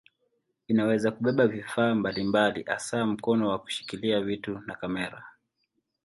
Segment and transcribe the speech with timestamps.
[0.67, 5.25] Inaweza kubeba vifaa mbalimbali hasa mkono wa kushikilia vitu na kamera.